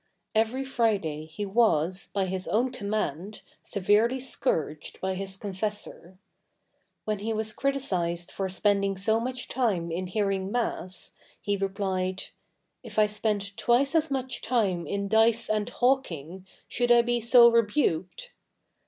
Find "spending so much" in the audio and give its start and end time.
8.49-9.47